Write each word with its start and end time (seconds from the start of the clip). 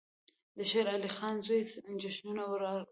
د 0.57 0.59
شېر 0.71 0.85
علي 0.93 1.09
خان 1.17 1.35
زوی 1.45 1.61
جشنونه 2.01 2.43
وکړل. 2.45 2.77